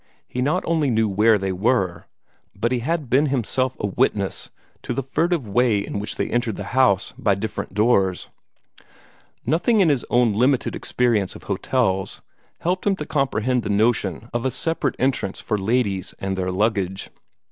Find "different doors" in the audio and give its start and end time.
7.35-8.27